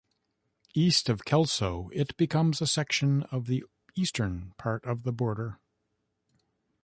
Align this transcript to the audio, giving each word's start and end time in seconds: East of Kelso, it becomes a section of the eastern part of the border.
East 0.73 1.09
of 1.09 1.25
Kelso, 1.25 1.91
it 1.93 2.17
becomes 2.17 2.59
a 2.59 2.65
section 2.65 3.21
of 3.31 3.45
the 3.45 3.63
eastern 3.95 4.55
part 4.57 4.83
of 4.83 5.03
the 5.03 5.11
border. 5.13 5.59